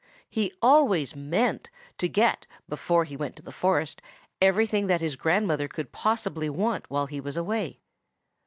[0.27, 1.69] He always meant
[1.99, 4.01] to get before he went to the forest
[4.41, 7.77] everything that his grandmother could possibly want while he was away.